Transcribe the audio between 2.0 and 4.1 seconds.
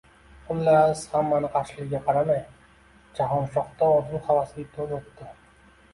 qaramay, Jahonshohda